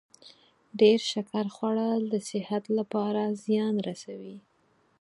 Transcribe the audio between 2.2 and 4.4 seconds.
صحت لپاره زیان رسوي.